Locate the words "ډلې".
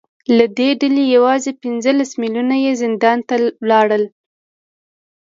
0.81-1.03